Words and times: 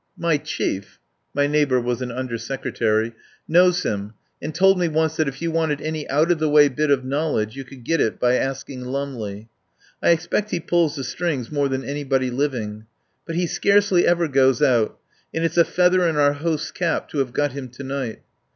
My 0.17 0.37
Chief"— 0.37 0.97
my 1.35 1.45
neigh 1.45 1.63
bour 1.65 1.79
was 1.79 2.01
an 2.01 2.09
Under 2.11 2.35
Secretary— 2.39 3.13
"knows 3.57 3.83
him, 3.83 4.15
and 4.41 4.51
told 4.55 4.79
me 4.79 4.87
once 4.87 5.15
that 5.17 5.27
if 5.27 5.43
you 5.43 5.51
wanted 5.51 5.79
any 5.79 6.09
out 6.09 6.31
of 6.31 6.39
the 6.39 6.49
way 6.49 6.69
bit 6.69 6.89
of 6.89 7.05
knowledge 7.05 7.55
you 7.55 7.63
could 7.63 7.83
get 7.83 8.01
it 8.01 8.19
by 8.19 8.33
asking 8.33 8.83
Lumley. 8.85 9.47
I 10.01 10.09
expect 10.09 10.49
he 10.49 10.59
pulls 10.59 10.95
the 10.95 11.03
strings 11.03 11.51
more 11.51 11.69
than 11.69 11.83
anybody 11.85 12.31
living. 12.31 12.87
But 13.27 13.35
he 13.35 13.45
scarcely 13.45 14.07
ever 14.07 14.27
goes 14.27 14.59
out, 14.59 14.97
and 15.35 15.43
it's 15.45 15.57
a 15.57 15.63
feather 15.63 16.07
in 16.07 16.15
our 16.17 16.33
host's 16.33 16.71
cap 16.71 17.07
to 17.09 17.19
have 17.19 17.31
got 17.31 17.51
him 17.51 17.69
to 17.69 17.83
night. 17.83 18.21